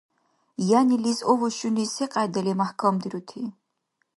Янилис 0.79 1.19
овощуни 1.31 1.85
секьяйдали 1.95 2.53
мяхӀкамдирути? 2.59 3.43